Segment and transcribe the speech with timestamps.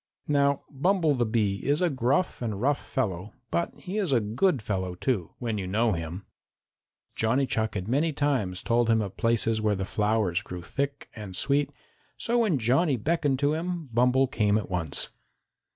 [0.27, 4.59] Now Bumble the Bee is a gruff and rough fellow, but he is a good
[4.59, 6.25] fellow, too, when you know him.
[7.13, 11.35] Johnny Chuck had many times told him of places where the flowers grew thick and
[11.35, 11.69] sweet,
[12.17, 15.09] so when Johnny beckoned to him, Bumble came at once.